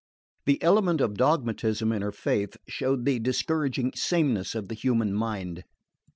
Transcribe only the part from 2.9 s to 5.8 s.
the discouraging sameness of the human mind.